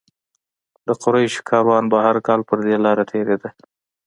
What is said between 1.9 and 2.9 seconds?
به هر کال پر دې